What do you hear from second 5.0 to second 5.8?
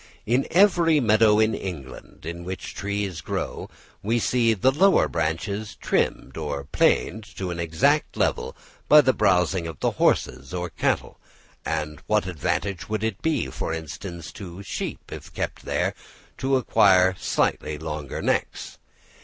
branches